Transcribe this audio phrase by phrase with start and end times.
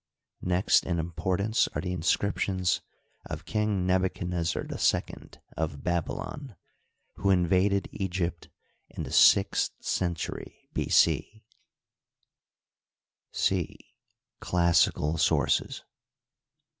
[0.41, 2.81] Next in importance are the inscriptions
[3.27, 6.55] of Kine Nebuchadnezzar II, of Babylon,
[7.17, 8.49] who invaded Egypt
[8.89, 10.89] in uie sixth century B.
[10.89, 11.43] c.
[13.31, 13.77] c.
[14.39, 15.83] Classical Sources.